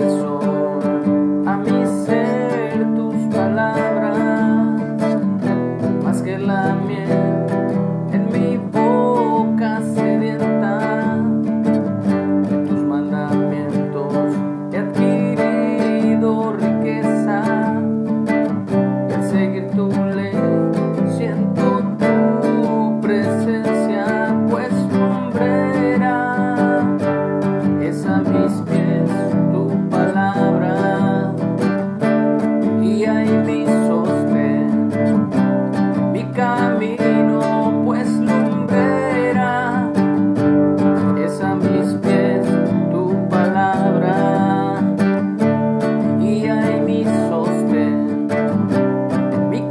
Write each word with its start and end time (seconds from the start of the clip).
a 0.00 0.33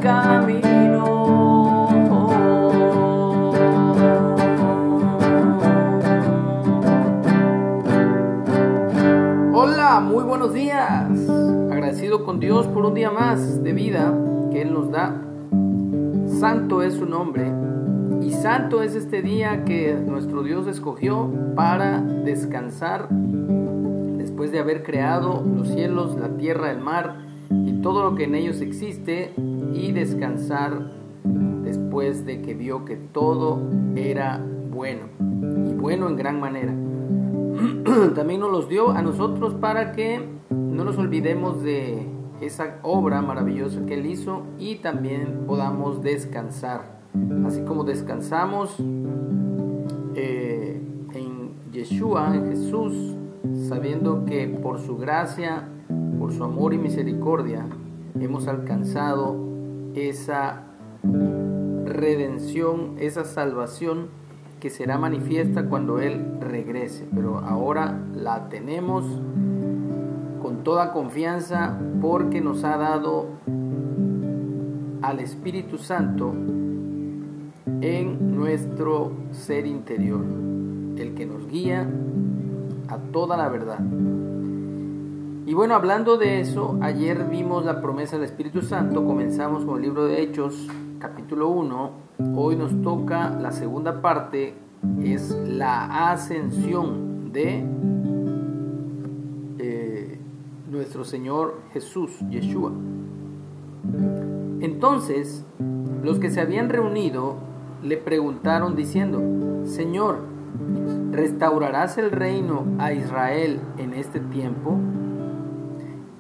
camino. 0.04 1.88
Hola, 9.54 10.02
muy 10.02 10.24
buenos 10.26 10.54
días. 10.54 11.10
Agradecido 11.72 12.26
con 12.26 12.42
Dios 12.42 12.68
por 12.68 12.86
un 12.86 12.96
día 12.96 13.12
más 13.12 13.64
de 13.64 13.72
vida 13.72 14.14
que 14.52 14.64
Él 14.64 14.74
nos 14.74 14.92
da. 14.92 15.22
Santo 16.38 16.84
es 16.84 16.96
su 16.96 17.06
nombre 17.06 17.50
y 18.22 18.32
santo 18.32 18.84
es 18.84 18.96
este 18.96 19.22
día 19.22 19.64
que 19.64 19.94
nuestro 19.94 20.44
Dios 20.44 20.68
escogió 20.68 21.32
para 21.56 22.02
descansar 22.02 23.08
después 24.18 24.52
de 24.52 24.60
haber 24.60 24.84
creado 24.84 25.42
los 25.46 25.70
cielos, 25.70 26.18
la 26.20 26.28
tierra, 26.36 26.72
el 26.72 26.80
mar 26.80 27.20
y 27.50 27.82
todo 27.82 28.04
lo 28.04 28.16
que 28.16 28.26
en 28.26 28.36
ellos 28.36 28.60
existe 28.60 29.32
y 29.74 29.92
descansar 29.92 30.92
después 31.64 32.26
de 32.26 32.42
que 32.42 32.54
vio 32.54 32.86
que 32.86 32.96
todo 32.96 33.62
era 33.96 34.44
bueno 34.72 35.08
y 35.20 35.74
bueno 35.74 36.08
en 36.08 36.16
gran 36.16 36.40
manera. 36.40 36.74
También 38.16 38.40
nos 38.40 38.52
los 38.52 38.70
dio 38.70 38.92
a 38.92 39.02
nosotros 39.02 39.54
para 39.56 39.92
que 39.92 40.22
no 40.50 40.84
nos 40.84 40.98
olvidemos 40.98 41.64
de 41.64 42.08
esa 42.42 42.80
obra 42.82 43.22
maravillosa 43.22 43.86
que 43.86 43.94
Él 43.96 44.06
hizo 44.06 44.44
y 44.58 44.76
también 44.76 45.44
podamos 45.48 46.02
descansar. 46.02 47.02
Así 47.46 47.62
como 47.62 47.84
descansamos 47.84 48.76
eh, 50.16 50.82
en 51.14 51.72
Yeshua, 51.72 52.36
en 52.36 52.50
Jesús, 52.50 53.16
sabiendo 53.70 54.26
que 54.26 54.48
por 54.48 54.80
su 54.80 54.98
gracia, 54.98 55.70
por 56.20 56.34
su 56.34 56.44
amor 56.44 56.74
y 56.74 56.80
misericordia, 56.80 57.68
hemos 58.20 58.48
alcanzado 58.48 59.53
esa 59.96 60.64
redención, 61.86 62.96
esa 63.00 63.26
salvación 63.26 64.08
que 64.60 64.70
será 64.70 64.98
manifiesta 64.98 65.66
cuando 65.66 66.00
Él 66.00 66.38
regrese. 66.40 67.08
Pero 67.14 67.40
ahora 67.40 68.00
la 68.16 68.50
tenemos 68.50 69.06
con 70.42 70.64
toda 70.64 70.92
confianza 70.92 71.78
porque 72.02 72.42
nos 72.42 72.64
ha 72.64 72.78
dado 72.78 73.28
al 75.02 75.20
Espíritu 75.20 75.78
Santo 75.78 76.34
en 77.82 78.36
nuestro 78.36 79.12
ser 79.32 79.66
interior, 79.66 80.24
el 80.98 81.14
que 81.14 81.26
nos 81.26 81.48
guía 81.48 81.90
a 82.88 82.98
toda 82.98 83.36
la 83.36 83.50
verdad. 83.50 83.80
Y 85.46 85.54
bueno, 85.54 85.76
hablando 85.76 86.16
de 86.16 86.40
eso, 86.40 86.78
ayer 86.82 87.26
vimos 87.26 87.66
la 87.66 87.82
promesa 87.82 88.16
del 88.16 88.24
Espíritu 88.26 88.62
Santo, 88.62 89.06
comenzamos 89.06 89.66
con 89.66 89.76
el 89.76 89.82
libro 89.82 90.06
de 90.06 90.22
Hechos, 90.22 90.70
capítulo 91.00 91.50
1, 91.50 91.92
hoy 92.34 92.56
nos 92.56 92.82
toca 92.82 93.30
la 93.30 93.52
segunda 93.52 94.02
parte, 94.02 94.54
es 95.04 95.32
la 95.46 96.12
ascensión 96.12 97.34
de 97.34 97.66
eh, 99.60 100.18
nuestro 100.72 101.04
Señor 101.04 101.60
Jesús, 101.74 102.12
Yeshua. 102.30 102.72
Entonces, 104.62 105.46
los 106.04 106.20
que 106.20 106.32
se 106.32 106.40
habían 106.40 106.70
reunido 106.70 107.36
le 107.84 107.98
preguntaron 107.98 108.78
diciendo, 108.78 109.66
Señor, 109.66 110.20
¿restaurarás 111.12 111.98
el 111.98 112.12
reino 112.12 112.64
a 112.80 112.94
Israel 112.94 113.60
en 113.78 113.94
este 113.94 114.22
tiempo? 114.22 114.80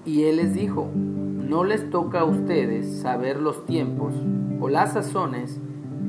Y 0.05 0.23
él 0.23 0.37
les 0.37 0.53
dijo, 0.53 0.89
no 0.93 1.63
les 1.63 1.89
toca 1.89 2.21
a 2.21 2.25
ustedes 2.25 3.01
saber 3.01 3.39
los 3.39 3.65
tiempos 3.65 4.13
o 4.59 4.69
las 4.69 4.93
sazones 4.93 5.59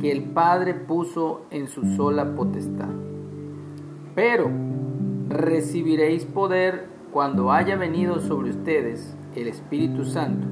que 0.00 0.10
el 0.10 0.25
Padre 0.25 0.75
puso 0.75 1.43
en 1.50 1.69
su 1.69 1.84
sola 1.94 2.34
potestad. 2.34 2.88
Pero 4.15 4.50
recibiréis 5.28 6.25
poder 6.25 6.88
cuando 7.12 7.53
haya 7.53 7.77
venido 7.77 8.21
sobre 8.21 8.50
ustedes 8.50 9.16
el 9.34 9.49
Espíritu 9.49 10.04
Santo, 10.04 10.47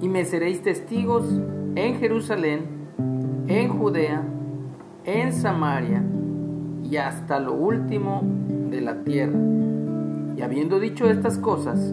y 0.00 0.08
me 0.08 0.24
seréis 0.24 0.62
testigos 0.62 1.24
en 1.74 1.96
Jerusalén, 1.96 2.62
en 3.46 3.68
Judea, 3.68 4.22
en 5.04 5.32
Samaria 5.32 6.04
y 6.82 6.96
hasta 6.96 7.40
lo 7.40 7.54
último 7.54 8.22
de 8.70 8.80
la 8.80 9.02
tierra. 9.02 9.38
Y 10.36 10.42
habiendo 10.42 10.78
dicho 10.80 11.08
estas 11.08 11.38
cosas, 11.38 11.92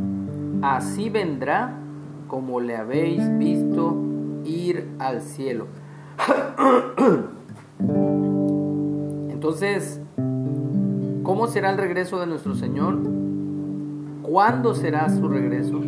así 0.61 1.09
vendrá 1.09 1.77
como 2.27 2.59
le 2.61 2.77
habéis 2.77 3.37
visto 3.37 3.95
ir 4.45 4.87
al 4.99 5.21
cielo. 5.21 5.67
Entonces, 9.29 9.99
¿cómo 11.23 11.47
será 11.47 11.71
el 11.71 11.77
regreso 11.77 12.19
de 12.19 12.27
nuestro 12.27 12.55
Señor? 12.55 12.99
¿Cuándo 14.21 14.73
será 14.75 15.09
su 15.09 15.27
regreso? 15.27 15.81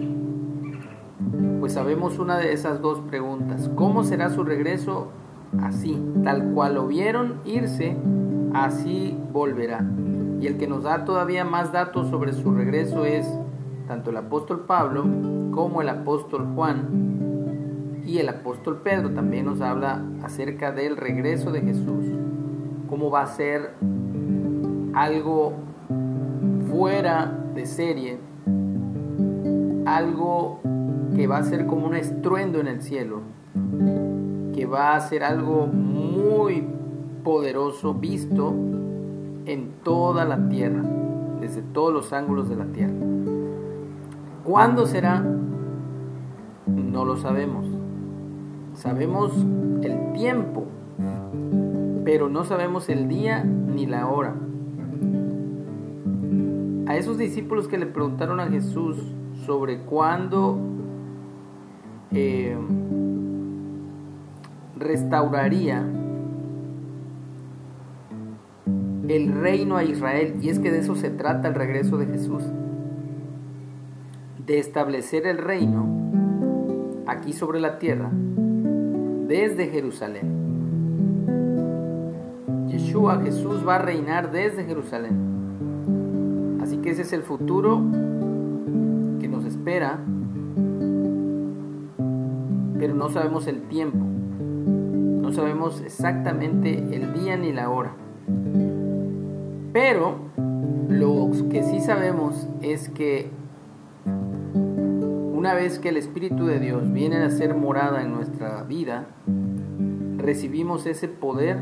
Pues 1.60 1.74
sabemos 1.74 2.20
una 2.20 2.38
de 2.38 2.52
esas 2.52 2.82
dos 2.82 3.00
preguntas. 3.02 3.70
¿Cómo 3.76 4.04
será 4.04 4.30
su 4.30 4.44
regreso? 4.44 5.10
Así, 5.62 6.02
tal 6.24 6.52
cual 6.54 6.76
lo 6.76 6.88
vieron 6.88 7.36
irse, 7.46 7.96
así 8.54 9.16
volverá. 9.32 9.86
Y 10.42 10.48
el 10.48 10.58
que 10.58 10.68
nos 10.68 10.84
da 10.84 11.06
todavía 11.06 11.46
más 11.46 11.72
datos 11.72 12.10
sobre 12.10 12.34
su 12.34 12.54
regreso 12.54 13.06
es 13.06 13.26
tanto 13.88 14.10
el 14.12 14.18
apóstol 14.18 14.62
Pablo 14.62 15.04
como 15.52 15.82
el 15.82 15.90
apóstol 15.90 16.48
Juan 16.56 17.14
y 18.06 18.18
el 18.18 18.30
apóstol 18.30 18.82
Pedro 18.84 19.12
también 19.12 19.46
nos 19.46 19.62
habla 19.62 20.04
acerca 20.24 20.72
del 20.72 20.98
regreso 20.98 21.52
de 21.52 21.62
Jesús, 21.62 22.06
cómo 22.90 23.10
va 23.10 23.22
a 23.22 23.28
ser 23.28 23.74
algo 24.94 25.54
fuera 26.70 27.32
de 27.56 27.66
serie, 27.66 28.18
algo 29.86 30.60
que 31.16 31.28
va 31.28 31.38
a 31.38 31.44
ser 31.44 31.66
como 31.66 31.88
un 31.88 31.96
estruendo 31.96 32.60
en 32.60 32.68
el 32.68 32.82
cielo, 32.82 33.22
que 34.54 34.66
va 34.66 34.96
a 34.96 35.00
ser 35.00 35.24
algo 35.24 35.68
muy 35.68 36.68
poderoso 37.24 37.94
visto 37.94 38.54
en 39.46 39.72
toda 39.84 40.26
la 40.26 40.50
tierra, 40.50 40.84
desde 41.40 41.62
todos 41.62 41.94
los 41.94 42.12
ángulos 42.12 42.50
de 42.50 42.56
la 42.56 42.66
tierra. 42.66 43.13
¿Cuándo 44.44 44.86
será? 44.86 45.24
No 46.68 47.06
lo 47.06 47.16
sabemos. 47.16 47.66
Sabemos 48.74 49.32
el 49.82 50.12
tiempo, 50.14 50.66
pero 52.04 52.28
no 52.28 52.44
sabemos 52.44 52.90
el 52.90 53.08
día 53.08 53.44
ni 53.44 53.86
la 53.86 54.08
hora. 54.08 54.36
A 56.88 56.98
esos 56.98 57.18
discípulos 57.18 57.70
que 57.70 57.78
le 57.78 57.86
preguntaron 57.86 58.42
a 58.42 58.48
Jesús 58.48 58.98
sobre 59.46 59.80
cuándo 59.80 60.60
eh, 62.12 62.58
restauraría 64.78 65.88
el 69.08 69.34
reino 69.34 69.78
a 69.78 69.86
Israel. 69.86 70.36
Y 70.42 70.50
es 70.50 70.60
que 70.60 70.70
de 70.70 70.80
eso 70.80 70.96
se 70.96 71.10
trata 71.10 71.48
el 71.48 71.56
regreso 71.56 71.98
de 71.98 72.08
Jesús. 72.08 72.44
De 74.46 74.60
establecer 74.60 75.26
el 75.26 75.38
reino 75.38 75.86
aquí 77.08 77.34
sobre 77.34 77.60
la 77.60 77.80
tierra 77.80 78.10
desde 79.28 79.68
Jerusalén. 79.68 80.44
Yeshua, 82.68 83.22
Jesús 83.22 83.68
va 83.68 83.76
a 83.76 83.80
reinar 83.80 84.32
desde 84.32 84.66
Jerusalén. 84.66 86.60
Así 86.62 86.78
que 86.78 86.90
ese 86.92 87.04
es 87.04 87.14
el 87.14 87.24
futuro 87.24 87.82
que 89.20 89.28
nos 89.28 89.46
espera, 89.46 90.00
pero 92.80 92.96
no 92.96 93.10
sabemos 93.10 93.48
el 93.48 93.62
tiempo, 93.64 94.00
no 94.00 95.32
sabemos 95.32 95.82
exactamente 95.82 96.80
el 96.96 97.14
día 97.14 97.38
ni 97.38 97.54
la 97.54 97.70
hora. 97.70 97.94
Pero 99.72 100.16
lo 100.90 101.32
que 101.50 101.64
sí 101.64 101.80
sabemos 101.80 102.48
es 102.62 102.90
que 102.90 103.30
una 105.44 105.56
vez 105.56 105.78
que 105.78 105.90
el 105.90 105.98
Espíritu 105.98 106.46
de 106.46 106.58
Dios 106.58 106.94
viene 106.94 107.18
a 107.18 107.30
ser 107.30 107.54
morada 107.54 108.02
en 108.02 108.14
nuestra 108.14 108.64
vida, 108.64 109.08
recibimos 110.16 110.86
ese 110.86 111.10
poder 111.10 111.58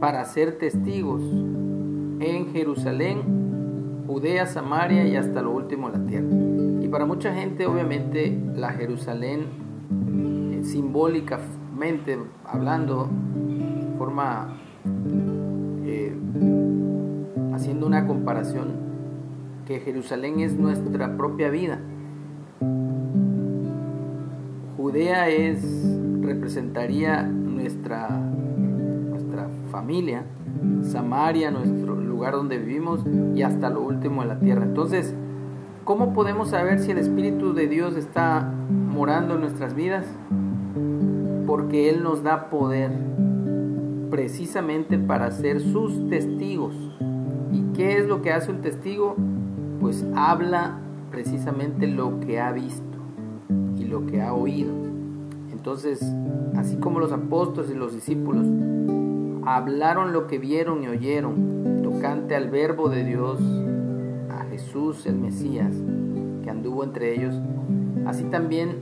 para 0.00 0.22
ser 0.26 0.58
testigos 0.58 1.22
en 1.22 2.52
Jerusalén, 2.52 4.04
Judea, 4.06 4.44
Samaria 4.44 5.06
y 5.06 5.16
hasta 5.16 5.40
lo 5.40 5.52
último 5.52 5.88
la 5.88 6.04
tierra. 6.04 6.28
Y 6.82 6.88
para 6.88 7.06
mucha 7.06 7.32
gente 7.32 7.64
obviamente 7.64 8.38
la 8.54 8.72
Jerusalén 8.72 9.46
eh, 10.52 10.60
simbólicamente 10.62 12.18
hablando, 12.44 13.08
forma 13.96 14.58
eh, 15.86 16.14
haciendo 17.54 17.86
una 17.86 18.06
comparación, 18.06 18.72
que 19.66 19.80
Jerusalén 19.80 20.40
es 20.40 20.52
nuestra 20.58 21.16
propia 21.16 21.48
vida. 21.48 21.80
Judea 24.88 25.28
es, 25.28 25.60
representaría 26.22 27.22
nuestra, 27.22 28.08
nuestra 28.08 29.50
familia, 29.70 30.24
Samaria, 30.80 31.50
nuestro 31.50 31.94
lugar 31.94 32.32
donde 32.32 32.56
vivimos 32.56 33.04
y 33.34 33.42
hasta 33.42 33.68
lo 33.68 33.82
último 33.82 34.22
en 34.22 34.28
la 34.28 34.40
tierra. 34.40 34.64
Entonces, 34.64 35.14
¿cómo 35.84 36.14
podemos 36.14 36.48
saber 36.48 36.78
si 36.78 36.90
el 36.92 36.96
Espíritu 36.96 37.52
de 37.52 37.68
Dios 37.68 37.96
está 37.96 38.50
morando 38.70 39.34
en 39.34 39.42
nuestras 39.42 39.74
vidas? 39.74 40.06
Porque 41.46 41.90
Él 41.90 42.02
nos 42.02 42.22
da 42.22 42.48
poder 42.48 42.90
precisamente 44.08 44.98
para 44.98 45.30
ser 45.32 45.60
sus 45.60 46.08
testigos 46.08 46.74
¿Qué 47.74 47.98
es 47.98 48.08
lo 48.08 48.22
que 48.22 48.32
hace 48.32 48.50
un 48.50 48.62
testigo? 48.62 49.16
Pues 49.82 50.06
habla 50.16 50.80
precisamente 51.10 51.86
lo 51.86 52.20
que 52.20 52.40
ha 52.40 52.52
visto 52.52 52.87
y 52.87 52.87
lo 53.88 54.06
que 54.06 54.22
ha 54.22 54.32
oído. 54.34 54.72
Entonces, 55.52 56.00
así 56.56 56.76
como 56.76 57.00
los 57.00 57.12
apóstoles 57.12 57.70
y 57.70 57.74
los 57.74 57.94
discípulos 57.94 58.46
hablaron 59.44 60.12
lo 60.12 60.26
que 60.26 60.38
vieron 60.38 60.84
y 60.84 60.88
oyeron 60.88 61.80
tocante 61.82 62.36
al 62.36 62.50
verbo 62.50 62.88
de 62.88 63.04
Dios, 63.04 63.40
a 64.30 64.44
Jesús 64.50 65.06
el 65.06 65.16
Mesías, 65.16 65.72
que 66.42 66.50
anduvo 66.50 66.84
entre 66.84 67.14
ellos, 67.14 67.34
así 68.06 68.24
también 68.24 68.76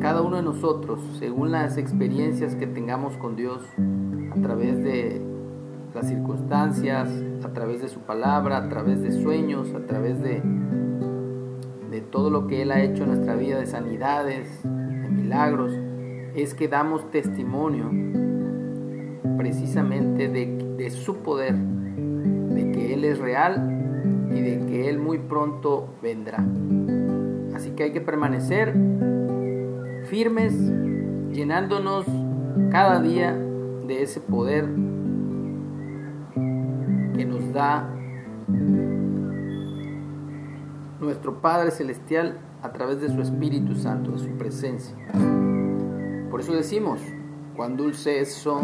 cada 0.00 0.22
uno 0.22 0.36
de 0.36 0.42
nosotros, 0.42 1.00
según 1.18 1.52
las 1.52 1.76
experiencias 1.76 2.54
que 2.54 2.66
tengamos 2.66 3.16
con 3.16 3.36
Dios, 3.36 3.62
a 4.32 4.42
través 4.42 4.82
de 4.82 5.22
las 5.94 6.08
circunstancias, 6.08 7.08
a 7.44 7.48
través 7.52 7.80
de 7.80 7.88
su 7.88 8.00
palabra, 8.00 8.58
a 8.58 8.68
través 8.68 9.00
de 9.02 9.12
sueños, 9.12 9.72
a 9.74 9.86
través 9.86 10.20
de, 10.22 10.42
de 11.94 12.00
todo 12.00 12.28
lo 12.28 12.48
que 12.48 12.62
Él 12.62 12.72
ha 12.72 12.82
hecho 12.82 13.04
en 13.04 13.10
nuestra 13.10 13.36
vida, 13.36 13.60
de 13.60 13.66
sanidades, 13.66 14.64
de 14.64 15.08
milagros, 15.08 15.72
es 16.34 16.52
que 16.52 16.66
damos 16.66 17.08
testimonio 17.12 17.88
precisamente 19.38 20.26
de, 20.26 20.74
de 20.76 20.90
su 20.90 21.18
poder, 21.18 21.54
de 21.54 22.72
que 22.72 22.94
Él 22.94 23.04
es 23.04 23.20
real 23.20 24.26
y 24.28 24.40
de 24.40 24.66
que 24.66 24.88
Él 24.88 24.98
muy 24.98 25.18
pronto 25.18 25.94
vendrá. 26.02 26.44
Así 27.54 27.70
que 27.76 27.84
hay 27.84 27.92
que 27.92 28.00
permanecer 28.00 28.74
firmes, 30.06 30.52
llenándonos 31.30 32.06
cada 32.72 33.00
día 33.00 33.38
de 33.86 34.02
ese 34.02 34.20
poder 34.20 34.64
que 37.14 37.24
nos 37.24 37.52
da 37.52 37.93
nuestro 41.04 41.40
Padre 41.40 41.70
Celestial 41.70 42.38
a 42.62 42.72
través 42.72 43.00
de 43.00 43.08
su 43.08 43.20
Espíritu 43.20 43.74
Santo, 43.74 44.12
de 44.12 44.18
su 44.18 44.30
presencia. 44.36 44.96
Por 46.30 46.40
eso 46.40 46.52
decimos, 46.52 47.00
cuán 47.56 47.76
dulces 47.76 48.34
son 48.34 48.62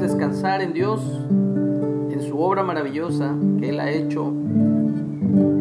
descansar 0.00 0.62
en 0.62 0.72
Dios, 0.72 1.00
en 1.30 2.20
su 2.22 2.38
obra 2.40 2.62
maravillosa 2.62 3.34
que 3.58 3.70
Él 3.70 3.80
ha 3.80 3.90
hecho 3.90 4.32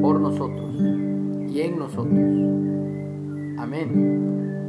por 0.02 0.20
nosotros 0.20 0.76
y 1.50 1.62
en 1.62 1.80
nosotros. 1.80 2.20
Amén. 3.58 4.65